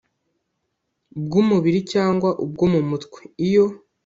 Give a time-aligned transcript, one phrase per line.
[1.23, 3.65] bw umubiri cyangwa ubwo mu mutwe iyo